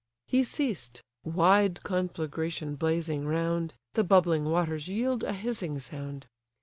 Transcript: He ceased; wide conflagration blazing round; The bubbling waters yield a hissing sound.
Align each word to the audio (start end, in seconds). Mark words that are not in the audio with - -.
He 0.25 0.43
ceased; 0.43 1.03
wide 1.23 1.83
conflagration 1.83 2.73
blazing 2.73 3.27
round; 3.27 3.75
The 3.93 4.03
bubbling 4.03 4.45
waters 4.45 4.87
yield 4.87 5.23
a 5.23 5.31
hissing 5.33 5.77
sound. 5.77 6.25